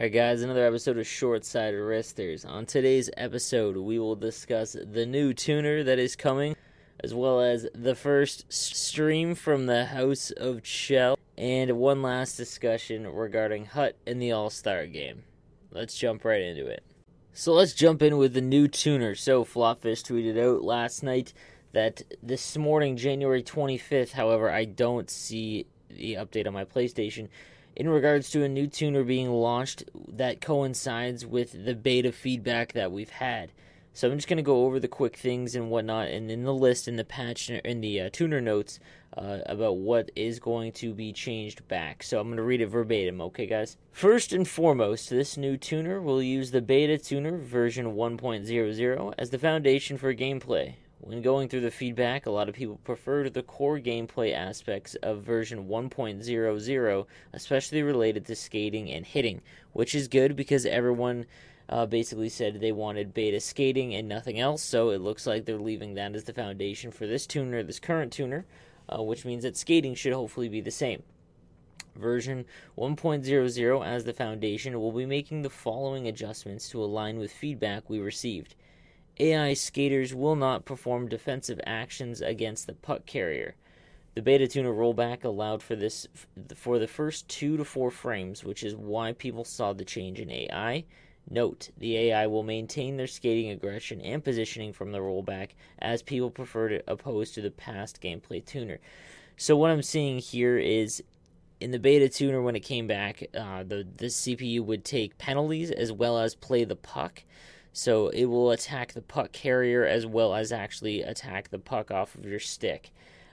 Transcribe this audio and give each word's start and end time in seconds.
Alright, 0.00 0.14
guys, 0.14 0.40
another 0.40 0.66
episode 0.66 0.96
of 0.96 1.06
Short 1.06 1.44
Side 1.44 1.74
Wristers. 1.74 2.46
On 2.46 2.64
today's 2.64 3.10
episode, 3.18 3.76
we 3.76 3.98
will 3.98 4.16
discuss 4.16 4.72
the 4.72 5.04
new 5.04 5.34
tuner 5.34 5.82
that 5.82 5.98
is 5.98 6.16
coming, 6.16 6.56
as 7.04 7.12
well 7.12 7.42
as 7.42 7.68
the 7.74 7.94
first 7.94 8.50
stream 8.50 9.34
from 9.34 9.66
the 9.66 9.84
House 9.84 10.30
of 10.30 10.62
Chel, 10.62 11.18
and 11.36 11.72
one 11.72 12.00
last 12.00 12.38
discussion 12.38 13.06
regarding 13.12 13.66
HUT 13.66 13.94
in 14.06 14.20
the 14.20 14.32
All 14.32 14.48
Star 14.48 14.86
game. 14.86 15.24
Let's 15.70 15.98
jump 15.98 16.24
right 16.24 16.40
into 16.40 16.66
it. 16.66 16.82
So 17.34 17.52
let's 17.52 17.74
jump 17.74 18.00
in 18.00 18.16
with 18.16 18.32
the 18.32 18.40
new 18.40 18.68
tuner. 18.68 19.14
So 19.14 19.44
Flopfish 19.44 20.02
tweeted 20.02 20.42
out 20.42 20.64
last 20.64 21.02
night 21.02 21.34
that 21.72 22.00
this 22.22 22.56
morning, 22.56 22.96
January 22.96 23.42
25th, 23.42 24.12
however, 24.12 24.50
I 24.50 24.64
don't 24.64 25.10
see 25.10 25.66
the 25.90 26.14
update 26.14 26.46
on 26.46 26.54
my 26.54 26.64
PlayStation 26.64 27.28
in 27.76 27.88
regards 27.88 28.30
to 28.30 28.44
a 28.44 28.48
new 28.48 28.66
tuner 28.66 29.04
being 29.04 29.30
launched 29.30 29.84
that 30.08 30.40
coincides 30.40 31.24
with 31.24 31.64
the 31.64 31.74
beta 31.74 32.12
feedback 32.12 32.72
that 32.72 32.92
we've 32.92 33.10
had. 33.10 33.52
So 33.92 34.08
I'm 34.08 34.18
just 34.18 34.28
going 34.28 34.36
to 34.36 34.42
go 34.42 34.66
over 34.66 34.78
the 34.78 34.88
quick 34.88 35.16
things 35.16 35.54
and 35.54 35.68
whatnot, 35.68 36.08
and 36.08 36.30
in 36.30 36.44
the 36.44 36.54
list 36.54 36.86
in 36.86 36.96
the 36.96 37.04
patch 37.04 37.50
in 37.50 37.80
the 37.80 38.02
uh, 38.02 38.10
tuner 38.12 38.40
notes 38.40 38.78
uh, 39.16 39.38
about 39.46 39.78
what 39.78 40.10
is 40.14 40.38
going 40.38 40.72
to 40.72 40.94
be 40.94 41.12
changed 41.12 41.66
back. 41.66 42.02
So 42.02 42.20
I'm 42.20 42.28
going 42.28 42.36
to 42.36 42.42
read 42.42 42.60
it 42.60 42.66
verbatim, 42.66 43.20
okay, 43.20 43.46
guys? 43.46 43.76
First 43.90 44.32
and 44.32 44.46
foremost, 44.46 45.10
this 45.10 45.36
new 45.36 45.56
tuner 45.56 46.00
will 46.00 46.22
use 46.22 46.52
the 46.52 46.62
beta 46.62 46.98
tuner 46.98 47.38
version 47.38 47.94
1.00 47.94 49.14
as 49.18 49.30
the 49.30 49.38
foundation 49.38 49.98
for 49.98 50.14
gameplay. 50.14 50.74
When 51.02 51.22
going 51.22 51.48
through 51.48 51.62
the 51.62 51.70
feedback, 51.70 52.26
a 52.26 52.30
lot 52.30 52.50
of 52.50 52.54
people 52.54 52.78
preferred 52.84 53.32
the 53.32 53.42
core 53.42 53.80
gameplay 53.80 54.34
aspects 54.34 54.96
of 54.96 55.22
version 55.22 55.66
1.00, 55.66 57.06
especially 57.32 57.82
related 57.82 58.26
to 58.26 58.36
skating 58.36 58.90
and 58.90 59.06
hitting, 59.06 59.40
which 59.72 59.94
is 59.94 60.08
good 60.08 60.36
because 60.36 60.66
everyone 60.66 61.24
uh, 61.70 61.86
basically 61.86 62.28
said 62.28 62.60
they 62.60 62.70
wanted 62.70 63.14
beta 63.14 63.40
skating 63.40 63.94
and 63.94 64.10
nothing 64.10 64.38
else, 64.38 64.60
so 64.60 64.90
it 64.90 65.00
looks 65.00 65.26
like 65.26 65.46
they're 65.46 65.58
leaving 65.58 65.94
that 65.94 66.14
as 66.14 66.24
the 66.24 66.34
foundation 66.34 66.90
for 66.90 67.06
this 67.06 67.26
tuner, 67.26 67.62
this 67.62 67.80
current 67.80 68.12
tuner, 68.12 68.44
uh, 68.90 69.02
which 69.02 69.24
means 69.24 69.44
that 69.44 69.56
skating 69.56 69.94
should 69.94 70.12
hopefully 70.12 70.50
be 70.50 70.60
the 70.60 70.70
same. 70.70 71.02
Version 71.96 72.44
1.00 72.76 73.86
as 73.86 74.04
the 74.04 74.12
foundation 74.12 74.78
will 74.78 74.92
be 74.92 75.06
making 75.06 75.40
the 75.40 75.48
following 75.48 76.06
adjustments 76.06 76.68
to 76.68 76.84
align 76.84 77.18
with 77.18 77.32
feedback 77.32 77.88
we 77.88 77.98
received. 77.98 78.54
AI 79.20 79.52
skaters 79.52 80.14
will 80.14 80.34
not 80.34 80.64
perform 80.64 81.06
defensive 81.06 81.60
actions 81.66 82.22
against 82.22 82.66
the 82.66 82.72
puck 82.72 83.04
carrier. 83.04 83.54
The 84.14 84.22
beta 84.22 84.48
tuner 84.48 84.72
rollback 84.72 85.24
allowed 85.24 85.62
for 85.62 85.76
this 85.76 86.08
for 86.56 86.78
the 86.78 86.88
first 86.88 87.28
2 87.28 87.58
to 87.58 87.64
4 87.64 87.90
frames, 87.90 88.42
which 88.42 88.64
is 88.64 88.74
why 88.74 89.12
people 89.12 89.44
saw 89.44 89.74
the 89.74 89.84
change 89.84 90.20
in 90.20 90.30
AI. 90.30 90.84
Note, 91.28 91.68
the 91.76 91.96
AI 91.96 92.26
will 92.26 92.42
maintain 92.42 92.96
their 92.96 93.06
skating 93.06 93.50
aggression 93.50 94.00
and 94.00 94.24
positioning 94.24 94.72
from 94.72 94.90
the 94.90 94.98
rollback 94.98 95.50
as 95.78 96.02
people 96.02 96.30
preferred 96.30 96.72
it 96.72 96.84
opposed 96.88 97.34
to 97.34 97.42
the 97.42 97.50
past 97.50 98.00
gameplay 98.00 98.44
tuner. 98.44 98.78
So 99.36 99.54
what 99.54 99.70
I'm 99.70 99.82
seeing 99.82 100.18
here 100.18 100.58
is 100.58 101.04
in 101.60 101.72
the 101.72 101.78
beta 101.78 102.08
tuner 102.08 102.40
when 102.40 102.56
it 102.56 102.60
came 102.60 102.86
back, 102.86 103.22
uh, 103.38 103.64
the 103.64 103.86
the 103.96 104.06
CPU 104.06 104.64
would 104.64 104.84
take 104.84 105.18
penalties 105.18 105.70
as 105.70 105.92
well 105.92 106.18
as 106.18 106.34
play 106.34 106.64
the 106.64 106.76
puck. 106.76 107.22
So 107.72 108.08
it 108.08 108.24
will 108.26 108.50
attack 108.50 108.92
the 108.92 109.02
puck 109.02 109.32
carrier 109.32 109.84
as 109.84 110.06
well 110.06 110.34
as 110.34 110.52
actually 110.52 111.02
attack 111.02 111.50
the 111.50 111.58
puck 111.58 111.90
off 111.90 112.14
of 112.14 112.24
your 112.24 112.40
stick, 112.40 112.90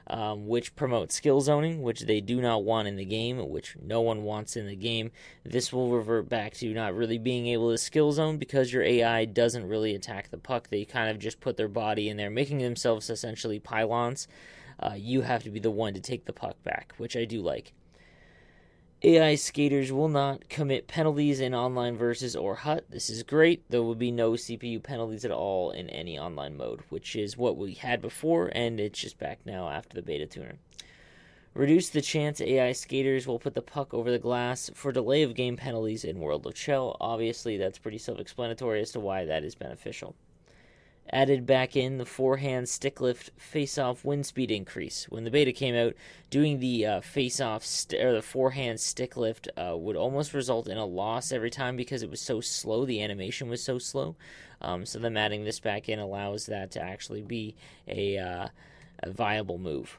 um, 0.07 0.47
which 0.47 0.75
promotes 0.75 1.15
skill 1.15 1.41
zoning, 1.41 1.81
which 1.81 2.01
they 2.01 2.21
do 2.21 2.39
not 2.39 2.63
want 2.63 2.87
in 2.87 2.97
the 2.97 3.05
game, 3.05 3.49
which 3.49 3.75
no 3.81 4.01
one 4.01 4.23
wants 4.23 4.55
in 4.55 4.67
the 4.67 4.75
game. 4.75 5.11
This 5.43 5.73
will 5.73 5.89
revert 5.89 6.29
back 6.29 6.53
to 6.55 6.73
not 6.73 6.95
really 6.95 7.17
being 7.17 7.47
able 7.47 7.71
to 7.71 7.77
skill 7.77 8.11
zone 8.11 8.37
because 8.37 8.71
your 8.71 8.83
AI 8.83 9.25
doesn't 9.25 9.67
really 9.67 9.95
attack 9.95 10.29
the 10.29 10.37
puck. 10.37 10.69
They 10.69 10.85
kind 10.85 11.09
of 11.09 11.19
just 11.19 11.41
put 11.41 11.57
their 11.57 11.67
body 11.67 12.07
in 12.07 12.17
there, 12.17 12.29
making 12.29 12.59
themselves 12.59 13.09
essentially 13.09 13.59
pylons. 13.59 14.27
Uh, 14.79 14.93
you 14.95 15.21
have 15.21 15.43
to 15.43 15.49
be 15.49 15.59
the 15.59 15.71
one 15.71 15.95
to 15.95 15.99
take 15.99 16.25
the 16.25 16.33
puck 16.33 16.61
back, 16.63 16.93
which 16.97 17.17
I 17.17 17.25
do 17.25 17.41
like. 17.41 17.73
AI 19.03 19.35
skaters 19.35 19.91
will 19.91 20.07
not 20.07 20.49
commit 20.49 20.87
penalties 20.87 21.39
in 21.39 21.53
online 21.53 21.95
versus 21.95 22.35
or 22.35 22.55
HUT. 22.55 22.89
This 22.89 23.11
is 23.11 23.21
great. 23.21 23.63
There 23.69 23.83
will 23.83 23.93
be 23.93 24.09
no 24.09 24.31
CPU 24.31 24.81
penalties 24.81 25.23
at 25.23 25.29
all 25.29 25.69
in 25.69 25.87
any 25.91 26.17
online 26.17 26.57
mode, 26.57 26.81
which 26.89 27.15
is 27.15 27.37
what 27.37 27.57
we 27.57 27.75
had 27.75 28.01
before, 28.01 28.49
and 28.55 28.79
it's 28.79 28.99
just 28.99 29.19
back 29.19 29.37
now 29.45 29.69
after 29.69 29.93
the 29.95 30.01
beta 30.01 30.25
tuner. 30.25 30.57
Reduce 31.53 31.89
the 31.89 32.01
chance 32.01 32.41
AI 32.41 32.71
skaters 32.71 33.27
will 33.27 33.37
put 33.37 33.53
the 33.53 33.61
puck 33.61 33.93
over 33.93 34.09
the 34.09 34.17
glass 34.17 34.71
for 34.73 34.91
delay 34.91 35.21
of 35.21 35.35
game 35.35 35.57
penalties 35.57 36.03
in 36.03 36.19
World 36.19 36.47
of 36.47 36.55
Chel. 36.55 36.97
Obviously, 36.99 37.55
that's 37.55 37.77
pretty 37.77 37.99
self 37.99 38.19
explanatory 38.19 38.81
as 38.81 38.93
to 38.93 38.99
why 38.99 39.25
that 39.25 39.43
is 39.43 39.53
beneficial 39.53 40.15
added 41.11 41.45
back 41.45 41.75
in 41.75 41.97
the 41.97 42.05
forehand 42.05 42.67
stick 42.67 42.99
lift 42.99 43.31
face 43.37 43.77
off 43.77 44.03
wind 44.03 44.25
speed 44.25 44.51
increase. 44.51 45.05
When 45.09 45.23
the 45.23 45.31
beta 45.31 45.51
came 45.51 45.75
out, 45.75 45.93
doing 46.29 46.59
the 46.59 46.85
uh, 46.85 47.01
face 47.01 47.39
off 47.39 47.65
st- 47.65 48.01
or 48.01 48.13
the 48.13 48.21
forehand 48.21 48.79
stick 48.79 49.15
lift 49.15 49.47
uh, 49.57 49.75
would 49.77 49.95
almost 49.95 50.33
result 50.33 50.67
in 50.67 50.77
a 50.77 50.85
loss 50.85 51.31
every 51.31 51.49
time 51.49 51.75
because 51.75 52.03
it 52.03 52.09
was 52.09 52.21
so 52.21 52.41
slow. 52.41 52.85
The 52.85 53.01
animation 53.01 53.49
was 53.49 53.63
so 53.63 53.77
slow. 53.77 54.15
Um, 54.61 54.85
so 54.85 54.99
them 54.99 55.17
adding 55.17 55.43
this 55.43 55.59
back 55.59 55.87
in 55.87 55.99
allows 55.99 56.47
that 56.47 56.71
to 56.71 56.81
actually 56.81 57.21
be 57.21 57.55
a, 57.87 58.17
uh, 58.17 58.47
a 59.03 59.11
viable 59.11 59.59
move 59.59 59.97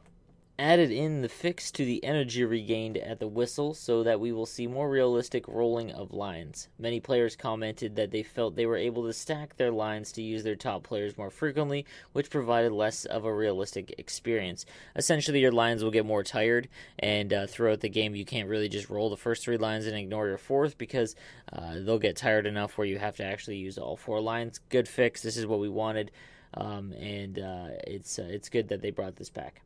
added 0.59 0.91
in 0.91 1.23
the 1.23 1.29
fix 1.29 1.71
to 1.71 1.85
the 1.85 2.03
energy 2.03 2.45
regained 2.45 2.97
at 2.97 3.21
the 3.21 3.29
whistle 3.29 3.75
so 3.75 4.03
that 4.03 4.19
we 4.19 4.33
will 4.33 4.47
see 4.47 4.67
more 4.67 4.91
realistic 4.91 5.47
rolling 5.47 5.93
of 5.93 6.13
lines. 6.13 6.69
Many 6.79 6.99
players 6.99 7.37
commented 7.37 7.95
that 7.95 8.11
they 8.11 8.25
felt 8.25 8.57
they 8.57 8.67
were 8.67 8.77
able 8.77 9.07
to 9.07 9.13
stack 9.13 9.57
their 9.57 9.71
lines 9.71 10.11
to 10.13 10.23
use 10.23 10.43
their 10.43 10.57
top 10.57 10.83
players 10.83 11.17
more 11.17 11.31
frequently, 11.31 11.87
which 12.13 12.29
provided 12.29 12.73
less 12.73 13.05
of 13.05 13.25
a 13.25 13.33
realistic 13.33 13.95
experience. 13.99 14.67
Essentially, 14.97 15.41
your 15.41 15.53
lines 15.53 15.85
will 15.85 15.93
get 15.93 16.05
more 16.05 16.25
tired, 16.25 16.69
and 16.99 17.33
uh, 17.33 17.47
throughout 17.47 17.81
the 17.81 17.89
game, 17.89 18.17
you 18.17 18.25
can't 18.25 18.49
really 18.49 18.69
just 18.69 18.91
roll 18.91 19.11
the 19.11 19.17
first 19.17 19.45
three 19.45 19.59
lines 19.59 19.87
and 19.87 19.97
ignore 19.97 20.27
your 20.27 20.39
fourth 20.39 20.77
because 20.77 21.15
uh, 21.53 21.75
they'll 21.75 21.99
get 22.01 22.17
tired 22.17 22.47
enough 22.47 22.77
where 22.77 22.87
you 22.87 22.99
have 22.99 23.17
to 23.17 23.25
actually 23.25 23.57
use 23.57 23.79
all 23.79 23.97
four 23.97 24.21
lines. 24.21 24.59
Good 24.71 24.89
fix. 24.89 25.23
This 25.23 25.37
is 25.37 25.47
what 25.47 25.61
we 25.61 25.69
wanted, 25.69 26.11
um, 26.55 26.93
and 26.95 27.39
uh, 27.39 27.69
it's 27.87 28.19
uh, 28.19 28.29
it's 28.29 28.49
good 28.49 28.69
that 28.69 28.83
they 28.83 28.91
brought 28.91 29.17
this 29.17 29.31
back. 29.31 29.63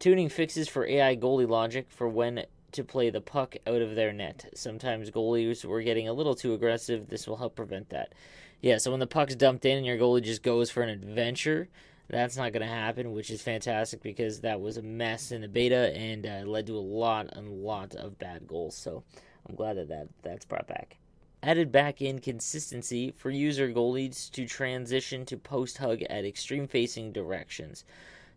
Tuning 0.00 0.30
fixes 0.30 0.66
for 0.66 0.86
AI 0.86 1.14
goalie 1.14 1.46
logic 1.46 1.90
for 1.90 2.08
when 2.08 2.46
to 2.72 2.82
play 2.82 3.10
the 3.10 3.20
puck 3.20 3.56
out 3.66 3.82
of 3.82 3.94
their 3.94 4.14
net. 4.14 4.46
Sometimes 4.54 5.10
goalies 5.10 5.62
were 5.62 5.82
getting 5.82 6.08
a 6.08 6.14
little 6.14 6.34
too 6.34 6.54
aggressive. 6.54 7.08
This 7.08 7.28
will 7.28 7.36
help 7.36 7.54
prevent 7.54 7.90
that. 7.90 8.14
Yeah, 8.62 8.78
so 8.78 8.92
when 8.92 9.00
the 9.00 9.06
puck's 9.06 9.34
dumped 9.34 9.66
in 9.66 9.76
and 9.76 9.84
your 9.84 9.98
goalie 9.98 10.22
just 10.22 10.42
goes 10.42 10.70
for 10.70 10.82
an 10.82 10.88
adventure, 10.88 11.68
that's 12.08 12.38
not 12.38 12.54
going 12.54 12.66
to 12.66 12.74
happen, 12.74 13.12
which 13.12 13.28
is 13.28 13.42
fantastic 13.42 14.02
because 14.02 14.40
that 14.40 14.62
was 14.62 14.78
a 14.78 14.82
mess 14.82 15.32
in 15.32 15.42
the 15.42 15.48
beta 15.48 15.94
and 15.94 16.24
uh, 16.24 16.44
led 16.46 16.66
to 16.68 16.78
a 16.78 16.80
lot 16.80 17.28
and 17.36 17.62
lot 17.62 17.94
of 17.94 18.18
bad 18.18 18.48
goals. 18.48 18.74
So 18.74 19.04
I'm 19.46 19.54
glad 19.54 19.76
that, 19.76 19.88
that 19.88 20.08
that's 20.22 20.46
brought 20.46 20.66
back. 20.66 20.96
Added 21.42 21.70
back 21.70 22.00
in 22.00 22.20
consistency 22.20 23.12
for 23.18 23.28
user 23.28 23.70
goalies 23.70 24.30
to 24.30 24.46
transition 24.46 25.26
to 25.26 25.36
post 25.36 25.76
hug 25.76 26.00
at 26.04 26.24
extreme 26.24 26.66
facing 26.66 27.12
directions 27.12 27.84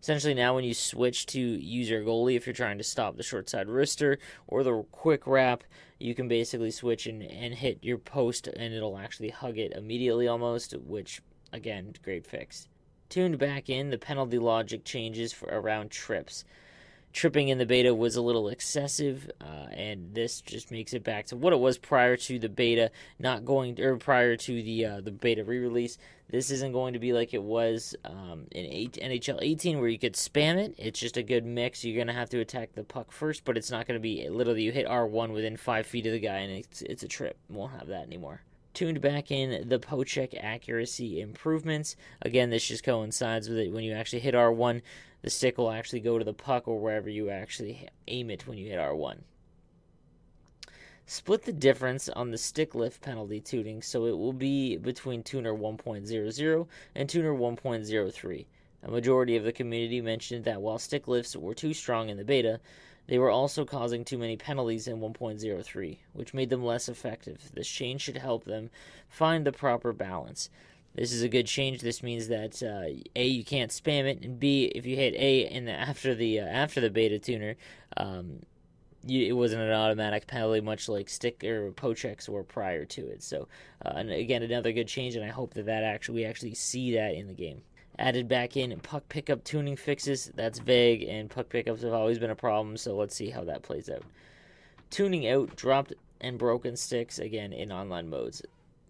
essentially 0.03 0.33
now 0.33 0.53
when 0.53 0.65
you 0.65 0.73
switch 0.73 1.25
to 1.25 1.39
user 1.39 2.03
goalie, 2.03 2.35
if 2.35 2.45
you're 2.45 2.53
trying 2.53 2.77
to 2.77 2.83
stop 2.83 3.15
the 3.15 3.23
short 3.23 3.49
side 3.49 3.67
wrister 3.67 4.17
or 4.47 4.61
the 4.61 4.83
quick 4.91 5.25
wrap, 5.25 5.63
you 5.97 6.13
can 6.13 6.27
basically 6.27 6.71
switch 6.71 7.07
and, 7.07 7.23
and 7.23 7.53
hit 7.53 7.79
your 7.81 7.97
post 7.97 8.47
and 8.47 8.73
it'll 8.73 8.97
actually 8.97 9.29
hug 9.29 9.57
it 9.57 9.71
immediately 9.71 10.27
almost, 10.27 10.73
which 10.73 11.21
again, 11.53 11.93
great 12.03 12.27
fix. 12.27 12.67
Tuned 13.07 13.39
back 13.39 13.69
in, 13.69 13.91
the 13.91 13.97
penalty 13.97 14.39
logic 14.39 14.83
changes 14.83 15.31
for 15.31 15.47
around 15.47 15.89
trips 15.89 16.43
tripping 17.13 17.47
in 17.47 17.59
the 17.59 17.65
beta 17.65 17.93
was 17.93 18.15
a 18.15 18.21
little 18.21 18.49
excessive, 18.49 19.31
uh, 19.39 19.67
and 19.71 20.13
this 20.13 20.41
just 20.41 20.71
makes 20.71 20.93
it 20.93 21.03
back 21.03 21.27
to 21.27 21.37
what 21.37 21.53
it 21.53 21.59
was 21.59 21.77
prior 21.77 22.17
to 22.17 22.39
the 22.39 22.49
beta, 22.49 22.91
not 23.19 23.45
going 23.45 23.79
or 23.79 23.97
prior 23.97 24.35
to 24.35 24.63
the 24.63 24.85
uh, 24.85 25.01
the 25.01 25.11
beta 25.11 25.43
re-release. 25.43 25.97
This 26.29 26.49
isn't 26.49 26.73
going 26.73 26.93
to 26.93 26.99
be 26.99 27.13
like 27.13 27.33
it 27.33 27.43
was 27.43 27.95
um, 28.03 28.47
in 28.51 28.65
eight, 28.65 28.93
NHL 28.93 29.37
18 29.41 29.79
where 29.79 29.89
you 29.89 29.99
could 29.99 30.13
spam 30.13 30.57
it. 30.57 30.73
It's 30.79 30.99
just 30.99 31.15
a 31.15 31.23
good 31.23 31.45
mix. 31.45 31.85
You're 31.85 32.03
gonna 32.03 32.17
have 32.17 32.29
to 32.31 32.39
attack 32.39 32.73
the 32.73 32.83
puck 32.83 33.11
first, 33.11 33.45
but 33.45 33.55
it's 33.55 33.69
not 33.69 33.87
gonna 33.87 33.99
be 33.99 34.27
literally 34.27 34.63
you 34.63 34.71
hit 34.71 34.87
R1 34.87 35.31
within 35.31 35.55
five 35.55 35.85
feet 35.85 36.07
of 36.07 36.11
the 36.11 36.19
guy 36.19 36.39
and 36.39 36.51
it's 36.51 36.81
it's 36.81 37.03
a 37.03 37.07
trip. 37.07 37.37
Won't 37.49 37.73
have 37.73 37.87
that 37.87 38.07
anymore 38.07 38.41
tuned 38.73 39.01
back 39.01 39.31
in 39.31 39.67
the 39.69 39.79
poke 39.79 40.07
check 40.07 40.33
accuracy 40.35 41.21
improvements. 41.21 41.95
Again, 42.21 42.49
this 42.49 42.67
just 42.67 42.83
coincides 42.83 43.49
with 43.49 43.57
it 43.57 43.71
when 43.71 43.83
you 43.83 43.93
actually 43.93 44.19
hit 44.19 44.33
R1 44.33 44.81
the 45.23 45.29
stick 45.29 45.57
will 45.57 45.71
actually 45.71 46.01
go 46.01 46.19
to 46.19 46.25
the 46.25 46.33
puck 46.33 46.67
or 46.67 46.77
wherever 46.77 47.09
you 47.09 47.29
actually 47.29 47.87
aim 48.07 48.29
it 48.29 48.45
when 48.45 48.57
you 48.57 48.67
hit 48.67 48.77
R1. 48.77 49.19
Split 51.05 51.43
the 51.43 51.53
difference 51.53 52.09
on 52.09 52.31
the 52.31 52.37
stick 52.37 52.75
lift 52.75 53.01
penalty 53.01 53.39
tuning 53.39 53.81
so 53.81 54.05
it 54.05 54.17
will 54.17 54.33
be 54.33 54.75
between 54.75 55.23
tuner 55.23 55.53
1.00 55.53 56.67
and 56.95 57.09
tuner 57.09 57.33
1.03. 57.33 58.45
A 58.83 58.91
majority 58.91 59.37
of 59.37 59.45
the 59.45 59.53
community 59.53 60.01
mentioned 60.01 60.43
that 60.43 60.61
while 60.61 60.77
stick 60.77 61.07
lifts 61.07 61.37
were 61.37 61.55
too 61.55 61.73
strong 61.73 62.09
in 62.09 62.17
the 62.17 62.25
beta, 62.25 62.59
They 63.07 63.17
were 63.17 63.29
also 63.29 63.65
causing 63.65 64.05
too 64.05 64.17
many 64.17 64.37
penalties 64.37 64.87
in 64.87 64.99
1.03, 64.99 65.97
which 66.13 66.33
made 66.33 66.49
them 66.49 66.63
less 66.63 66.87
effective. 66.87 67.51
This 67.53 67.67
change 67.67 68.01
should 68.01 68.17
help 68.17 68.45
them 68.45 68.69
find 69.09 69.45
the 69.45 69.51
proper 69.51 69.91
balance. 69.91 70.49
This 70.95 71.11
is 71.11 71.23
a 71.23 71.29
good 71.29 71.47
change. 71.47 71.81
This 71.81 72.03
means 72.03 72.27
that 72.27 72.61
uh, 72.61 73.01
a 73.15 73.25
you 73.25 73.43
can't 73.43 73.71
spam 73.71 74.05
it, 74.05 74.23
and 74.23 74.39
b 74.39 74.65
if 74.75 74.85
you 74.85 74.95
hit 74.95 75.15
a 75.15 75.39
in 75.51 75.65
the 75.65 75.71
after 75.71 76.13
the 76.13 76.39
uh, 76.39 76.45
after 76.45 76.79
the 76.81 76.91
beta 76.91 77.17
tuner, 77.17 77.55
um, 77.97 78.41
you, 79.05 79.25
it 79.25 79.33
wasn't 79.33 79.63
an 79.63 79.71
automatic 79.71 80.27
penalty, 80.27 80.61
much 80.61 80.87
like 80.87 81.09
stick 81.09 81.43
or 81.43 81.71
poke 81.71 81.97
checks 81.97 82.29
were 82.29 82.43
prior 82.43 82.85
to 82.85 83.07
it. 83.07 83.23
So, 83.23 83.47
uh, 83.83 83.93
and 83.95 84.11
again, 84.11 84.43
another 84.43 84.71
good 84.71 84.87
change, 84.87 85.15
and 85.15 85.25
I 85.25 85.29
hope 85.29 85.55
that 85.55 85.65
that 85.65 85.83
actually 85.83 86.21
we 86.21 86.25
actually 86.25 86.53
see 86.53 86.93
that 86.95 87.15
in 87.15 87.27
the 87.27 87.33
game. 87.33 87.63
Added 87.99 88.27
back 88.27 88.57
in 88.57 88.77
puck 88.79 89.07
pickup 89.09 89.43
tuning 89.43 89.75
fixes. 89.75 90.31
That's 90.35 90.59
vague, 90.59 91.03
and 91.03 91.29
puck 91.29 91.49
pickups 91.49 91.83
have 91.83 91.93
always 91.93 92.19
been 92.19 92.31
a 92.31 92.35
problem. 92.35 92.77
So 92.77 92.95
let's 92.95 93.15
see 93.15 93.29
how 93.29 93.43
that 93.43 93.61
plays 93.61 93.89
out. 93.89 94.03
Tuning 94.89 95.27
out 95.27 95.55
dropped 95.55 95.93
and 96.21 96.37
broken 96.37 96.75
sticks 96.75 97.19
again 97.19 97.53
in 97.53 97.71
online 97.71 98.09
modes 98.09 98.41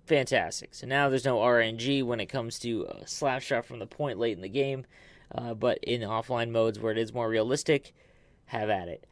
fantastic. 0.05 0.73
So 0.73 0.87
now 0.87 1.09
there's 1.09 1.25
no 1.25 1.37
RNG 1.37 2.03
when 2.03 2.19
it 2.19 2.27
comes 2.27 2.59
to 2.59 2.83
a 2.83 3.07
slap 3.07 3.41
shot 3.41 3.65
from 3.65 3.79
the 3.79 3.85
point 3.85 4.19
late 4.19 4.35
in 4.35 4.41
the 4.41 4.49
game, 4.49 4.85
uh, 5.33 5.53
but 5.53 5.79
in 5.83 6.01
offline 6.01 6.51
modes 6.51 6.79
where 6.79 6.91
it 6.91 6.97
is 6.97 7.13
more 7.13 7.29
realistic, 7.29 7.93
have 8.45 8.69
at 8.69 8.87
it. 8.87 9.05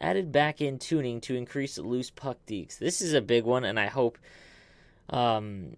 Added 0.00 0.32
back 0.32 0.60
in 0.60 0.78
tuning 0.78 1.20
to 1.22 1.36
increase 1.36 1.76
loose 1.76 2.10
puck 2.10 2.38
dekes. 2.46 2.78
This 2.78 3.02
is 3.02 3.12
a 3.12 3.20
big 3.20 3.44
one, 3.44 3.64
and 3.64 3.78
I 3.78 3.86
hope, 3.86 4.18
um, 5.10 5.76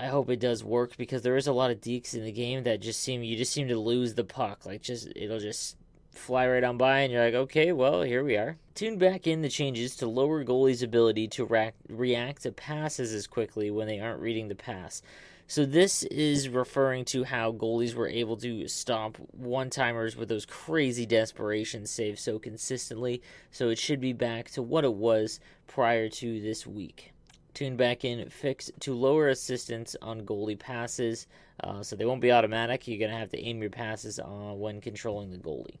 I 0.00 0.06
hope 0.06 0.30
it 0.30 0.40
does 0.40 0.62
work 0.62 0.96
because 0.96 1.22
there 1.22 1.36
is 1.36 1.46
a 1.46 1.52
lot 1.52 1.70
of 1.70 1.80
dekes 1.80 2.14
in 2.14 2.24
the 2.24 2.32
game 2.32 2.62
that 2.64 2.80
just 2.80 3.00
seem 3.00 3.22
you 3.22 3.36
just 3.36 3.52
seem 3.52 3.68
to 3.68 3.78
lose 3.78 4.14
the 4.14 4.24
puck. 4.24 4.64
Like 4.64 4.80
just 4.82 5.08
it'll 5.16 5.40
just 5.40 5.76
fly 6.12 6.48
right 6.48 6.64
on 6.64 6.76
by, 6.76 7.00
and 7.00 7.12
you're 7.12 7.24
like, 7.24 7.34
okay, 7.34 7.72
well, 7.72 8.02
here 8.02 8.24
we 8.24 8.36
are. 8.36 8.56
Tune 8.74 8.98
back 8.98 9.26
in 9.26 9.42
the 9.42 9.48
changes 9.48 9.96
to 9.96 10.06
lower 10.06 10.44
goalies' 10.44 10.82
ability 10.82 11.28
to 11.28 11.72
react 11.88 12.42
to 12.42 12.52
passes 12.52 13.12
as 13.12 13.26
quickly 13.26 13.70
when 13.70 13.86
they 13.86 14.00
aren't 14.00 14.20
reading 14.20 14.48
the 14.48 14.54
pass. 14.54 15.02
So 15.46 15.64
this 15.64 16.02
is 16.02 16.48
referring 16.48 17.06
to 17.06 17.24
how 17.24 17.52
goalies 17.52 17.94
were 17.94 18.08
able 18.08 18.36
to 18.38 18.68
stop 18.68 19.16
one-timers 19.32 20.14
with 20.14 20.28
those 20.28 20.44
crazy 20.44 21.06
desperation 21.06 21.86
saves 21.86 22.20
so 22.20 22.38
consistently. 22.38 23.22
So 23.50 23.70
it 23.70 23.78
should 23.78 24.00
be 24.00 24.12
back 24.12 24.50
to 24.50 24.62
what 24.62 24.84
it 24.84 24.92
was 24.92 25.40
prior 25.66 26.08
to 26.10 26.40
this 26.40 26.66
week. 26.66 27.12
Tune 27.58 27.74
back 27.74 28.04
in, 28.04 28.30
fix 28.30 28.70
to 28.78 28.94
lower 28.94 29.30
assistance 29.30 29.96
on 30.00 30.24
goalie 30.24 30.56
passes, 30.56 31.26
uh, 31.64 31.82
so 31.82 31.96
they 31.96 32.04
won't 32.04 32.20
be 32.20 32.30
automatic. 32.30 32.86
You're 32.86 33.00
gonna 33.00 33.18
have 33.18 33.30
to 33.30 33.40
aim 33.40 33.60
your 33.60 33.68
passes 33.68 34.20
uh, 34.20 34.54
when 34.54 34.80
controlling 34.80 35.32
the 35.32 35.38
goalie. 35.38 35.78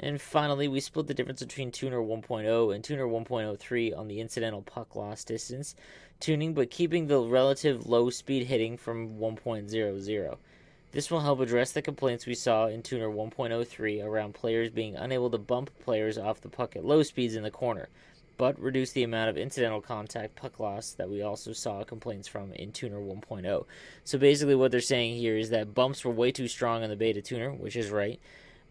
And 0.00 0.18
finally, 0.18 0.66
we 0.66 0.80
split 0.80 1.08
the 1.08 1.12
difference 1.12 1.42
between 1.42 1.72
Tuner 1.72 1.98
1.0 1.98 2.74
and 2.74 2.82
Tuner 2.82 3.04
1.03 3.04 3.98
on 3.98 4.08
the 4.08 4.18
incidental 4.18 4.62
puck 4.62 4.96
loss 4.96 5.24
distance 5.24 5.74
tuning, 6.20 6.54
but 6.54 6.70
keeping 6.70 7.06
the 7.06 7.20
relative 7.20 7.86
low 7.86 8.08
speed 8.08 8.46
hitting 8.46 8.78
from 8.78 9.18
1.00. 9.18 10.38
This 10.92 11.10
will 11.10 11.20
help 11.20 11.40
address 11.40 11.72
the 11.72 11.82
complaints 11.82 12.24
we 12.24 12.34
saw 12.34 12.68
in 12.68 12.82
Tuner 12.82 13.10
1.03 13.10 14.02
around 14.02 14.32
players 14.32 14.70
being 14.70 14.96
unable 14.96 15.28
to 15.28 15.36
bump 15.36 15.70
players 15.80 16.16
off 16.16 16.40
the 16.40 16.48
puck 16.48 16.76
at 16.76 16.86
low 16.86 17.02
speeds 17.02 17.36
in 17.36 17.42
the 17.42 17.50
corner, 17.50 17.90
but 18.36 18.60
reduce 18.60 18.92
the 18.92 19.02
amount 19.02 19.30
of 19.30 19.36
incidental 19.36 19.80
contact 19.80 20.36
puck 20.36 20.58
loss 20.60 20.92
that 20.92 21.08
we 21.08 21.22
also 21.22 21.52
saw 21.52 21.84
complaints 21.84 22.28
from 22.28 22.52
in 22.52 22.72
Tuner 22.72 22.98
1.0. 22.98 23.64
So 24.04 24.18
basically, 24.18 24.54
what 24.54 24.70
they're 24.70 24.80
saying 24.80 25.16
here 25.16 25.36
is 25.36 25.50
that 25.50 25.74
bumps 25.74 26.04
were 26.04 26.12
way 26.12 26.32
too 26.32 26.48
strong 26.48 26.82
on 26.82 26.90
the 26.90 26.96
beta 26.96 27.22
tuner, 27.22 27.52
which 27.52 27.76
is 27.76 27.90
right 27.90 28.20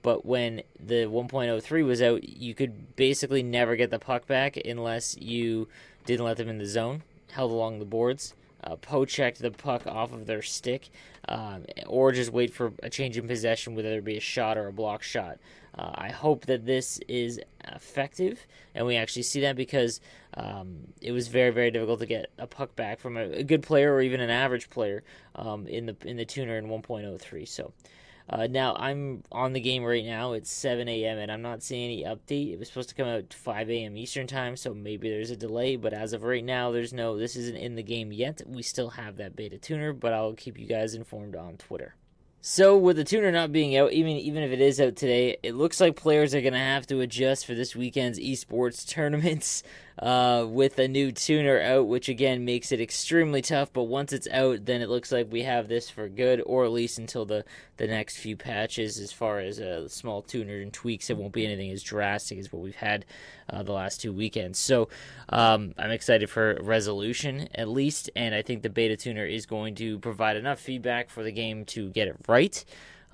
but 0.06 0.24
when 0.24 0.62
the 0.80 1.06
1.03 1.06 1.84
was 1.84 2.00
out, 2.00 2.24
you 2.24 2.54
could 2.54 2.96
basically 2.96 3.42
never 3.42 3.76
get 3.76 3.90
the 3.90 3.98
puck 3.98 4.28
back 4.28 4.56
unless 4.56 5.18
you 5.18 5.68
didn't 6.06 6.28
let 6.28 6.38
them 6.38 6.48
in 6.48 6.60
the 6.60 6.68
zone, 6.68 7.02
held 7.32 7.52
along 7.52 7.80
the 7.80 7.86
boards, 7.86 8.36
uh, 8.66 9.06
checked 9.06 9.40
the 9.40 9.52
puck 9.52 9.86
off 9.88 10.14
of 10.14 10.26
their 10.26 10.42
stick, 10.42 10.90
um, 11.28 11.66
or 11.88 12.12
just 12.12 12.32
wait 12.32 12.54
for 12.54 12.74
a 12.84 12.90
change 12.90 13.18
in 13.18 13.28
possession, 13.28 13.76
whether 13.76 13.98
it 13.98 14.04
be 14.04 14.18
a 14.18 14.22
shot 14.22 14.58
or 14.58 14.68
a 14.68 14.74
block 14.74 15.04
shot. 15.04 15.38
Uh, 15.78 15.92
I 15.94 16.10
hope 16.10 16.46
that 16.46 16.66
this 16.66 17.00
is 17.08 17.40
effective, 17.66 18.46
and 18.74 18.86
we 18.86 18.96
actually 18.96 19.24
see 19.24 19.42
that 19.42 19.56
because 19.56 20.00
um, 20.36 20.78
it 21.02 21.12
was 21.12 21.28
very, 21.28 21.52
very 21.52 21.70
difficult 21.70 22.00
to 22.00 22.06
get 22.06 22.32
a 22.38 22.48
puck 22.48 22.76
back 22.76 23.00
from 23.00 23.18
a, 23.18 23.24
a 23.24 23.44
good 23.44 23.62
player 23.62 23.94
or 23.94 24.02
even 24.02 24.22
an 24.22 24.30
average 24.30 24.70
player 24.70 25.04
um, 25.36 25.68
in 25.68 25.86
the 25.86 25.96
in 26.06 26.18
the 26.18 26.26
tuner 26.26 26.58
in 26.58 26.68
1.03. 26.68 27.48
So. 27.48 27.74
Uh, 28.27 28.48
now 28.48 28.75
I'm 28.75 29.24
on 29.31 29.54
the 29.54 29.60
game 29.60 29.83
right 29.83 30.04
now. 30.04 30.33
It's 30.33 30.51
7 30.51 30.88
a.m. 30.88 31.18
and 31.19 31.31
I'm 31.31 31.44
not 31.44 31.62
seeing 31.62 31.86
any 31.86 32.04
update. 32.04 32.51
It 32.51 32.60
was 32.60 32.68
supposed 32.68 32.89
to 32.89 32.95
come 32.95 33.07
out 33.07 33.33
5 33.33 33.69
a.m. 33.69 33.98
Eastern 33.98 34.25
time, 34.25 34.57
so 34.57 34.74
maybe 34.74 35.10
there's 35.10 35.30
a 35.30 35.36
delay. 35.36 35.75
But 35.75 35.94
as 35.94 36.13
of 36.13 36.24
right 36.24 36.44
now, 36.44 36.72
there's 36.72 36.94
no. 36.94 37.18
This 37.18 37.36
isn't 37.36 37.57
in 37.57 37.75
the 37.75 37.83
game 37.83 38.12
yet. 38.12 38.42
We 38.48 38.63
still 38.63 38.89
have 38.92 39.18
that 39.18 39.36
beta 39.36 39.57
tuner, 39.57 39.94
but 39.94 40.13
I'll 40.13 40.33
keep 40.33 40.57
you 40.57 40.66
guys 40.66 40.95
informed 40.95 41.36
on 41.36 41.57
Twitter. 41.57 41.95
So 42.48 42.77
with 42.77 42.98
the 42.98 43.04
tuner 43.04 43.31
not 43.31 43.51
being 43.51 43.75
out, 43.75 43.92
even 43.92 44.12
even 44.18 44.44
if 44.44 44.51
it 44.51 44.62
is 44.62 44.80
out 44.80 44.95
today, 44.95 45.38
it 45.42 45.56
looks 45.56 45.81
like 45.81 45.95
players 45.95 46.36
are 46.36 46.42
gonna 46.42 46.60
have 46.60 46.86
to 46.88 47.01
adjust 47.01 47.45
for 47.45 47.56
this 47.56 47.75
weekend's 47.75 48.19
esports 48.19 48.88
tournaments 48.88 49.63
uh, 50.00 50.45
with 50.47 50.77
a 50.80 50.88
new 50.88 51.12
tuner 51.12 51.59
out, 51.59 51.88
which 51.88 52.09
again 52.09 52.44
makes 52.44 52.71
it 52.71 52.81
extremely 52.81 53.42
tough. 53.42 53.71
But 53.71 53.83
once 53.83 54.12
it's 54.12 54.27
out, 54.30 54.65
then 54.65 54.81
it 54.81 54.89
looks 54.89 55.12
like 55.12 55.31
we 55.31 55.44
have 55.44 55.68
this 55.68 55.89
for 55.89 56.09
good, 56.09 56.42
or 56.45 56.65
at 56.65 56.71
least 56.71 56.97
until 56.97 57.25
the 57.25 57.45
the 57.77 57.88
next 57.88 58.18
few 58.18 58.36
patches. 58.36 59.00
As 59.00 59.12
far 59.12 59.39
as 59.39 59.59
uh, 59.59 59.88
small 59.88 60.21
tuner 60.21 60.59
and 60.59 60.74
tweaks, 60.74 61.09
it 61.09 61.18
won't 61.18 61.33
be 61.33 61.45
anything 61.45 61.71
as 61.71 61.83
drastic 61.83 62.38
as 62.39 62.51
what 62.51 62.62
we've 62.62 62.75
had 62.75 63.06
uh, 63.50 63.63
the 63.63 63.74
last 63.74 64.01
two 64.01 64.12
weekends. 64.12 64.59
So 64.59 64.89
um, 65.30 65.74
I'm 65.77 65.92
excited 65.92 66.30
for 66.30 66.57
resolution 66.62 67.47
at 67.56 67.68
least, 67.68 68.09
and 68.15 68.36
I 68.36 68.42
think 68.42 68.63
the 68.63 68.69
beta 68.69 68.97
tuner 68.97 69.25
is 69.25 69.45
going 69.45 69.75
to 69.75 70.00
provide 70.00 70.38
enough 70.38 70.59
feedback 70.59 71.09
for 71.09 71.24
the 71.24 71.31
game 71.31 71.65
to 71.65 71.89
get 71.89 72.07
it 72.07 72.18
right. 72.27 72.63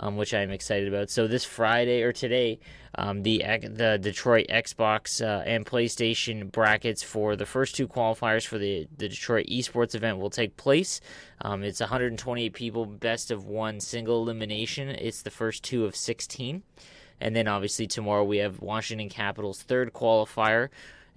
Um, 0.04 0.18
which 0.18 0.34
I'm 0.34 0.50
excited 0.50 0.88
about. 0.88 1.12
So 1.12 1.28
this 1.28 1.46
Friday 1.46 2.02
or 2.02 2.12
today, 2.12 2.60
um, 2.96 3.22
the 3.22 3.44
the 3.62 4.00
Detroit 4.02 4.48
Xbox 4.50 5.24
uh, 5.24 5.44
and 5.46 5.64
PlayStation 5.64 6.52
brackets 6.52 7.04
for 7.04 7.36
the 7.36 7.46
first 7.46 7.76
two 7.76 7.88
qualifiers 7.88 8.44
for 8.44 8.58
the 8.58 8.88
the 8.98 9.08
Detroit 9.08 9.46
Esports 9.46 9.94
event 9.94 10.18
will 10.18 10.32
take 10.32 10.58
place. 10.58 11.02
Um, 11.42 11.62
it's 11.62 11.82
128 11.82 12.52
people, 12.54 12.88
best 12.88 13.30
of 13.30 13.46
one, 13.46 13.80
single 13.80 14.24
elimination. 14.24 14.90
It's 14.90 15.22
the 15.22 15.30
first 15.30 15.64
two 15.64 15.86
of 15.86 15.96
16. 15.96 16.64
And 17.22 17.36
then 17.36 17.48
obviously 17.48 17.86
tomorrow 17.86 18.24
we 18.24 18.38
have 18.38 18.60
Washington 18.60 19.08
Capitals' 19.08 19.62
third 19.62 19.94
qualifier. 19.94 20.70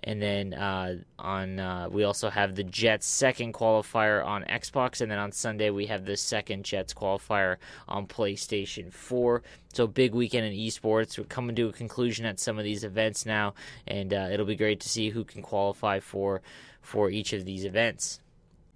And 0.04 0.20
then 0.20 0.52
uh, 0.52 0.96
on 1.18 1.58
uh, 1.58 1.88
we 1.90 2.04
also 2.04 2.28
have 2.28 2.54
the 2.54 2.62
Jets' 2.62 3.06
second 3.06 3.54
qualifier 3.54 4.24
on 4.24 4.44
Xbox, 4.44 5.00
and 5.00 5.10
then 5.10 5.18
on 5.18 5.32
Sunday 5.32 5.70
we 5.70 5.86
have 5.86 6.04
the 6.04 6.16
second 6.16 6.64
Jets 6.64 6.92
qualifier 6.92 7.56
on 7.88 8.06
PlayStation 8.06 8.92
4. 8.92 9.42
So 9.72 9.86
big 9.86 10.14
weekend 10.14 10.46
in 10.46 10.52
esports. 10.52 11.18
We're 11.18 11.24
coming 11.24 11.56
to 11.56 11.68
a 11.68 11.72
conclusion 11.72 12.26
at 12.26 12.38
some 12.38 12.58
of 12.58 12.64
these 12.64 12.84
events 12.84 13.24
now, 13.24 13.54
and 13.86 14.12
uh, 14.12 14.28
it'll 14.30 14.46
be 14.46 14.56
great 14.56 14.80
to 14.80 14.88
see 14.88 15.08
who 15.08 15.24
can 15.24 15.42
qualify 15.42 16.00
for 16.00 16.42
for 16.82 17.10
each 17.10 17.32
of 17.32 17.46
these 17.46 17.64
events 17.64 18.20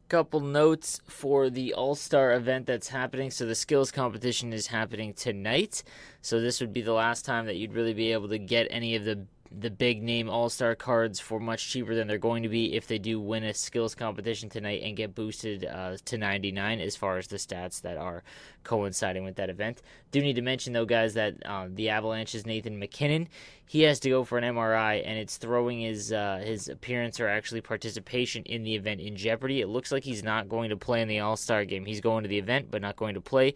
couple 0.08 0.40
notes 0.40 1.00
for 1.06 1.50
the 1.50 1.74
All 1.74 1.94
Star 1.94 2.32
event 2.32 2.66
that's 2.66 2.88
happening. 2.88 3.30
So, 3.30 3.46
the 3.46 3.54
skills 3.54 3.92
competition 3.92 4.52
is 4.52 4.66
happening 4.66 5.12
tonight. 5.12 5.82
So, 6.22 6.40
this 6.40 6.60
would 6.60 6.72
be 6.72 6.80
the 6.80 6.92
last 6.92 7.24
time 7.24 7.46
that 7.46 7.56
you'd 7.56 7.74
really 7.74 7.94
be 7.94 8.12
able 8.12 8.28
to 8.28 8.38
get 8.38 8.66
any 8.70 8.96
of 8.96 9.04
the 9.04 9.26
the 9.50 9.70
big 9.70 10.02
name 10.02 10.28
all 10.28 10.48
star 10.48 10.74
cards 10.74 11.20
for 11.20 11.40
much 11.40 11.68
cheaper 11.68 11.94
than 11.94 12.06
they're 12.06 12.18
going 12.18 12.42
to 12.42 12.48
be 12.48 12.74
if 12.74 12.86
they 12.86 12.98
do 12.98 13.20
win 13.20 13.44
a 13.44 13.54
skills 13.54 13.94
competition 13.94 14.48
tonight 14.48 14.82
and 14.82 14.96
get 14.96 15.14
boosted 15.14 15.64
uh, 15.64 15.96
to 16.04 16.18
99 16.18 16.80
as 16.80 16.96
far 16.96 17.16
as 17.16 17.26
the 17.28 17.36
stats 17.36 17.80
that 17.82 17.96
are 17.96 18.22
coinciding 18.64 19.24
with 19.24 19.36
that 19.36 19.50
event. 19.50 19.82
Do 20.10 20.20
need 20.20 20.34
to 20.34 20.42
mention 20.42 20.72
though, 20.72 20.84
guys, 20.84 21.14
that 21.14 21.34
uh, 21.44 21.68
the 21.68 21.88
Avalanche's 21.88 22.46
Nathan 22.46 22.78
MacKinnon 22.78 23.28
he 23.68 23.82
has 23.82 24.00
to 24.00 24.08
go 24.08 24.24
for 24.24 24.38
an 24.38 24.44
MRI 24.54 25.02
and 25.04 25.18
it's 25.18 25.36
throwing 25.36 25.80
his 25.80 26.10
uh, 26.10 26.40
his 26.42 26.68
appearance 26.68 27.20
or 27.20 27.28
actually 27.28 27.60
participation 27.60 28.42
in 28.44 28.62
the 28.62 28.74
event 28.74 29.00
in 29.00 29.14
jeopardy. 29.14 29.60
It 29.60 29.68
looks 29.68 29.92
like 29.92 30.04
he's 30.04 30.22
not 30.22 30.48
going 30.48 30.70
to 30.70 30.76
play 30.76 31.02
in 31.02 31.08
the 31.08 31.20
All 31.20 31.36
Star 31.36 31.66
game. 31.66 31.84
He's 31.84 32.00
going 32.00 32.24
to 32.24 32.28
the 32.28 32.38
event 32.38 32.70
but 32.70 32.80
not 32.80 32.96
going 32.96 33.14
to 33.14 33.20
play 33.20 33.54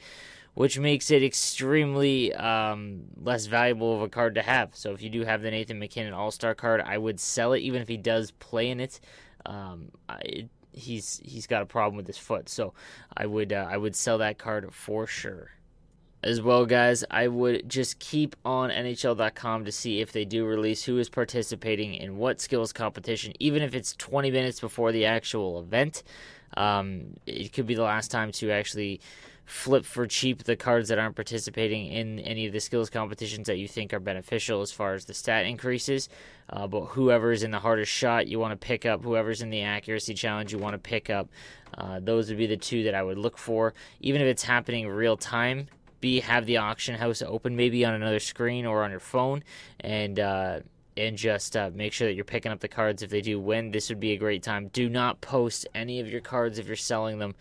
which 0.55 0.79
makes 0.79 1.11
it 1.11 1.23
extremely 1.23 2.33
um, 2.35 3.05
less 3.17 3.47
valuable 3.47 3.97
of 3.97 4.03
a 4.03 4.09
card 4.09 4.35
to 4.35 4.43
have. 4.43 4.75
So 4.75 4.93
if 4.93 5.03
you 5.03 5.09
do 5.09 5.25
have 5.25 5.43
the 5.43 5.51
Nathan 5.51 5.79
MacKinnon 5.79 6.13
All 6.13 6.31
Star 6.31 6.55
card, 6.55 6.83
I 6.85 6.99
would 6.99 7.19
sell 7.19 7.53
it, 7.53 7.61
even 7.61 7.81
if 7.81 7.89
he 7.89 7.97
does 7.97 8.31
play 8.33 8.69
in 8.69 8.81
it. 8.81 9.01
Um, 9.47 9.89
I, 10.09 10.49
he's 10.73 11.21
he's 11.25 11.47
got 11.47 11.63
a 11.63 11.67
problem 11.67 11.97
with 11.97 12.07
his 12.07 12.19
foot, 12.19 12.49
so 12.49 12.75
I 13.17 13.27
would 13.27 13.53
uh, 13.53 13.67
I 13.69 13.77
would 13.77 13.97
sell 13.97 14.19
that 14.19 14.39
card 14.39 14.73
for 14.75 15.07
sure. 15.07 15.53
As 16.25 16.41
well, 16.41 16.67
guys, 16.67 17.03
I 17.11 17.27
would 17.27 17.69
just 17.69 17.99
keep 17.99 18.37
on 18.45 18.71
NHL.com 18.71 19.65
to 19.65 19.73
see 19.73 20.01
if 20.01 20.13
they 20.13 20.25
do 20.25 20.45
release 20.45 20.85
who 20.85 20.99
is 20.99 21.09
participating 21.09 21.95
in 21.95 22.17
what 22.17 22.41
skills 22.41 22.73
competition, 22.73 23.33
even 23.41 23.61
if 23.61 23.75
it's 23.75 23.97
20 23.97 24.31
minutes 24.31 24.61
before 24.61 24.93
the 24.93 25.05
actual 25.05 25.59
event. 25.59 26.05
Um, 26.57 27.15
it 27.27 27.53
could 27.53 27.67
be 27.67 27.75
the 27.75 27.83
last 27.83 28.11
time 28.11 28.33
to 28.33 28.51
actually 28.51 29.01
flip 29.45 29.85
for 29.85 30.07
cheap 30.07 30.45
the 30.45 30.57
cards 30.57 30.89
that 30.89 30.99
aren't 30.99 31.17
participating 31.17 31.87
in 31.87 32.19
any 32.21 32.47
of 32.47 32.53
the 32.53 32.61
skills 32.61 32.89
competitions 32.89 33.47
that 33.49 33.59
you 33.59 33.69
think 33.69 33.93
are 33.93 34.01
beneficial 34.01 34.63
as 34.63 34.71
far 34.73 34.95
as 34.95 35.05
the 35.05 35.15
stat 35.15 35.45
increases. 35.45 36.09
Uh, 36.49 36.67
but 36.67 36.87
whoever's 36.87 37.43
in 37.43 37.51
the 37.51 37.59
hardest 37.59 37.91
shot, 37.91 38.29
you 38.29 38.39
want 38.39 38.59
to 38.59 38.67
pick 38.67 38.87
up. 38.87 39.03
Whoever's 39.03 39.43
in 39.43 39.51
the 39.51 39.63
accuracy 39.63 40.15
challenge, 40.15 40.53
you 40.53 40.59
want 40.59 40.75
to 40.75 40.79
pick 40.79 41.11
up. 41.11 41.29
Uh, 41.77 42.01
those 42.01 42.29
would 42.29 42.39
be 42.39 42.47
the 42.47 42.57
two 42.57 42.85
that 42.85 42.95
I 42.95 43.03
would 43.03 43.19
look 43.19 43.37
for. 43.39 43.75
Even 44.01 44.21
if 44.21 44.27
it's 44.27 44.43
happening 44.43 44.89
real 44.89 45.17
time, 45.17 45.69
B, 46.01 46.21
have 46.21 46.47
the 46.47 46.59
auction 46.59 46.97
house 46.97 47.23
open 47.23 47.57
maybe 47.57 47.85
on 47.85 47.95
another 47.95 48.21
screen 48.21 48.67
or 48.67 48.83
on 48.83 48.91
your 48.91 49.01
phone 49.01 49.45
and 49.81 50.19
uh, 50.19 50.61
and 50.97 51.17
just 51.17 51.57
uh, 51.57 51.71
make 51.75 51.93
sure 51.93 52.09
that 52.09 52.15
you're 52.15 52.25
picking 52.25 52.53
up 52.53 52.61
the 52.61 52.69
cards 52.69 53.03
if 53.03 53.11
they 53.11 53.21
do 53.21 53.41
win. 53.41 53.71
This 53.71 53.89
would 53.89 54.01
be 54.01 54.13
a 54.13 54.17
great 54.17 54.43
time. 54.43 54.69
Do 54.69 54.89
not 54.89 55.21
post 55.21 55.67
any 55.75 56.01
of 56.01 56.09
your 56.09 56.21
cards 56.21 56.59
if 56.59 56.67
you're 56.67 56.77
selling 56.77 57.19
them 57.19 57.35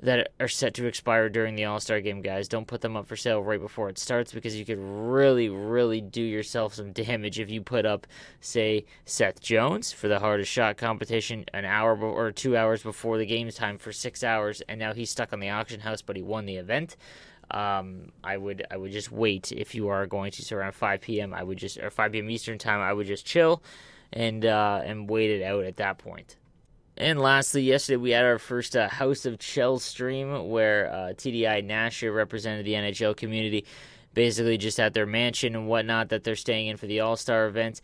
that 0.00 0.30
are 0.38 0.48
set 0.48 0.74
to 0.74 0.86
expire 0.86 1.28
during 1.28 1.56
the 1.56 1.64
All 1.64 1.80
Star 1.80 2.00
game, 2.00 2.22
guys. 2.22 2.46
Don't 2.46 2.66
put 2.66 2.80
them 2.80 2.96
up 2.96 3.06
for 3.06 3.16
sale 3.16 3.42
right 3.42 3.60
before 3.60 3.88
it 3.88 3.98
starts 3.98 4.32
because 4.32 4.56
you 4.56 4.64
could 4.64 4.78
really, 4.78 5.48
really 5.48 6.00
do 6.00 6.22
yourself 6.22 6.74
some 6.74 6.92
damage 6.92 7.40
if 7.40 7.50
you 7.50 7.60
put 7.60 7.84
up, 7.84 8.06
say, 8.40 8.84
Seth 9.04 9.40
Jones 9.40 9.92
for 9.92 10.06
the 10.06 10.20
hardest 10.20 10.50
shot 10.50 10.76
competition 10.76 11.44
an 11.52 11.64
hour 11.64 11.96
or 11.96 12.30
two 12.30 12.56
hours 12.56 12.82
before 12.82 13.18
the 13.18 13.26
game's 13.26 13.56
time 13.56 13.76
for 13.76 13.92
six 13.92 14.22
hours, 14.22 14.62
and 14.68 14.78
now 14.78 14.92
he's 14.92 15.10
stuck 15.10 15.32
on 15.32 15.40
the 15.40 15.50
auction 15.50 15.80
house, 15.80 16.02
but 16.02 16.16
he 16.16 16.22
won 16.22 16.46
the 16.46 16.56
event. 16.56 16.96
Um, 17.50 18.12
I 18.22 18.36
would 18.36 18.66
I 18.70 18.76
would 18.76 18.92
just 18.92 19.10
wait 19.10 19.52
if 19.52 19.74
you 19.74 19.88
are 19.88 20.06
going 20.06 20.30
to 20.32 20.44
so 20.44 20.56
around 20.56 20.72
5 20.72 21.00
p.m. 21.00 21.32
I 21.32 21.42
would 21.42 21.58
just 21.58 21.78
or 21.78 21.90
5 21.90 22.12
p.m. 22.12 22.30
Eastern 22.30 22.58
time. 22.58 22.80
I 22.80 22.92
would 22.92 23.06
just 23.06 23.24
chill 23.24 23.62
and 24.12 24.44
uh, 24.44 24.80
and 24.84 25.08
wait 25.08 25.30
it 25.30 25.42
out 25.42 25.64
at 25.64 25.76
that 25.76 25.98
point. 25.98 26.36
And 26.96 27.20
lastly, 27.20 27.62
yesterday 27.62 27.96
we 27.96 28.10
had 28.10 28.24
our 28.24 28.40
first 28.40 28.76
uh, 28.76 28.88
House 28.88 29.24
of 29.24 29.38
Chel 29.38 29.78
stream 29.78 30.48
where 30.48 30.92
uh, 30.92 30.96
TDI 31.14 31.64
Nashua 31.64 32.10
represented 32.10 32.66
the 32.66 32.72
NHL 32.72 33.16
community, 33.16 33.64
basically 34.14 34.58
just 34.58 34.80
at 34.80 34.94
their 34.94 35.06
mansion 35.06 35.54
and 35.54 35.68
whatnot 35.68 36.08
that 36.08 36.24
they're 36.24 36.34
staying 36.34 36.66
in 36.66 36.76
for 36.76 36.86
the 36.86 37.00
All 37.00 37.16
Star 37.16 37.46
event. 37.46 37.80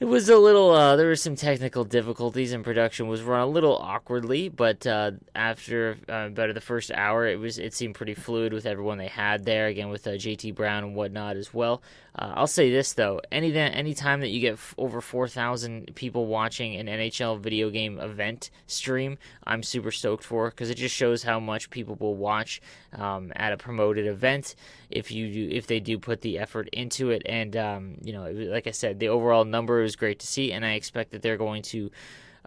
It 0.00 0.06
was 0.06 0.28
a 0.28 0.36
little. 0.36 0.72
Uh, 0.72 0.96
there 0.96 1.06
were 1.06 1.16
some 1.16 1.36
technical 1.36 1.84
difficulties, 1.84 2.52
and 2.52 2.64
production 2.64 3.06
was 3.06 3.22
run 3.22 3.40
a 3.40 3.46
little 3.46 3.76
awkwardly. 3.76 4.48
But 4.48 4.86
uh, 4.86 5.12
after 5.34 5.96
uh, 6.08 6.28
about 6.32 6.52
the 6.52 6.60
first 6.60 6.90
hour, 6.90 7.26
it 7.28 7.38
was 7.38 7.58
it 7.58 7.74
seemed 7.74 7.94
pretty 7.94 8.14
fluid 8.14 8.52
with 8.52 8.66
everyone 8.66 8.98
they 8.98 9.06
had 9.06 9.44
there. 9.44 9.66
Again, 9.68 9.90
with 9.90 10.06
uh, 10.06 10.10
JT 10.10 10.54
Brown 10.56 10.82
and 10.82 10.94
whatnot 10.96 11.36
as 11.36 11.54
well. 11.54 11.80
Uh, 12.16 12.32
I'll 12.34 12.46
say 12.46 12.70
this 12.70 12.92
though: 12.92 13.20
any 13.32 13.52
any 13.56 13.92
time 13.92 14.20
that 14.20 14.28
you 14.28 14.40
get 14.40 14.54
f- 14.54 14.74
over 14.78 15.00
four 15.00 15.26
thousand 15.26 15.94
people 15.96 16.26
watching 16.26 16.76
an 16.76 16.86
NHL 16.86 17.40
video 17.40 17.70
game 17.70 17.98
event 17.98 18.50
stream, 18.66 19.18
I'm 19.44 19.62
super 19.64 19.90
stoked 19.90 20.22
for 20.22 20.50
because 20.50 20.70
it 20.70 20.76
just 20.76 20.94
shows 20.94 21.24
how 21.24 21.40
much 21.40 21.70
people 21.70 21.96
will 21.96 22.14
watch 22.14 22.60
um, 22.92 23.32
at 23.34 23.52
a 23.52 23.56
promoted 23.56 24.06
event 24.06 24.54
if 24.90 25.10
you 25.10 25.32
do 25.32 25.48
if 25.50 25.66
they 25.66 25.80
do 25.80 25.98
put 25.98 26.20
the 26.20 26.38
effort 26.38 26.68
into 26.72 27.10
it. 27.10 27.22
And 27.26 27.56
um, 27.56 27.96
you 28.02 28.12
know, 28.12 28.30
like 28.30 28.68
I 28.68 28.72
said, 28.72 29.00
the 29.00 29.08
overall 29.08 29.44
number 29.44 29.82
is 29.82 29.96
great 29.96 30.20
to 30.20 30.26
see, 30.26 30.52
and 30.52 30.64
I 30.64 30.74
expect 30.74 31.10
that 31.12 31.22
they're 31.22 31.36
going 31.36 31.62
to. 31.62 31.90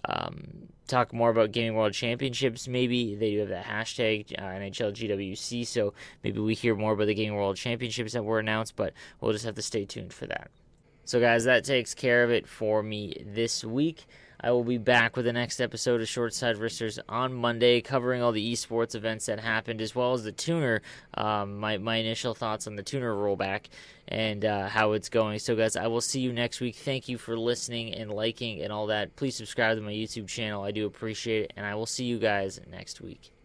Um, 0.08 0.70
talk 0.88 1.14
more 1.14 1.30
about 1.30 1.52
Gaming 1.52 1.76
World 1.76 1.94
Championships. 1.94 2.68
Maybe 2.68 3.16
they 3.16 3.32
do 3.32 3.40
have 3.40 3.50
that 3.50 3.66
hashtag 3.66 4.34
uh, 4.38 4.42
NHL 4.42 4.94
GWC, 4.94 5.68
so 5.68 5.94
maybe 6.24 6.40
we 6.40 6.54
hear 6.56 6.76
more 6.76 6.94
about 6.94 7.08
the 7.08 7.14
Gaming 7.14 7.38
World 7.38 7.58
Championships 7.58 8.14
that 8.14 8.24
were 8.24 8.40
announced. 8.40 8.76
But 8.76 8.94
we'll 9.20 9.34
just 9.34 9.46
have 9.46 9.56
to 9.56 9.62
stay 9.62 9.86
tuned 9.86 10.14
for 10.14 10.26
that. 10.28 10.50
So, 11.04 11.20
guys, 11.20 11.44
that 11.46 11.64
takes 11.64 11.94
care 11.94 12.24
of 12.24 12.32
it 12.32 12.48
for 12.48 12.82
me 12.82 13.24
this 13.26 13.64
week. 13.64 14.06
I 14.40 14.52
will 14.52 14.64
be 14.64 14.78
back 14.78 15.16
with 15.16 15.26
the 15.26 15.34
next 15.34 15.60
episode 15.60 16.02
of 16.02 16.08
Short 16.08 16.34
Side 16.34 16.58
Wristers 16.58 17.00
on 17.10 17.34
Monday, 17.34 17.82
covering 17.82 18.22
all 18.22 18.32
the 18.32 18.54
esports 18.54 18.94
events 18.94 19.26
that 19.26 19.40
happened, 19.40 19.82
as 19.82 19.96
well 19.96 20.14
as 20.14 20.24
the 20.24 20.32
tuner. 20.32 20.82
Um, 21.16 21.58
my 21.58 21.78
my 21.78 21.96
initial 21.98 22.36
thoughts 22.36 22.68
on 22.68 22.76
the 22.76 22.84
tuner 22.84 23.14
rollback 23.14 23.66
and 24.08 24.46
uh, 24.46 24.68
how 24.68 24.94
it's 24.94 25.10
going. 25.10 25.40
So, 25.40 25.56
guys, 25.56 25.76
I 25.76 25.88
will 25.88 26.02
see 26.02 26.20
you 26.20 26.32
next 26.32 26.62
week. 26.62 26.76
Thank 26.76 27.10
you 27.10 27.18
for 27.18 27.38
listening 27.38 27.94
and 27.94 28.12
liking 28.12 28.62
and 28.62 28.72
all 28.72 28.88
that. 28.88 29.16
Please 29.16 29.36
subscribe 29.36 29.78
to 29.78 29.82
my 29.84 29.92
YouTube 29.92 30.28
channel. 30.28 30.64
I 30.64 30.72
do 30.72 30.86
appreciate 30.86 31.44
it, 31.46 31.54
and 31.58 31.66
I 31.66 31.76
will 31.76 31.86
see 31.86 32.06
you 32.06 32.20
guys 32.20 32.60
next 32.70 33.02
week. 33.02 33.32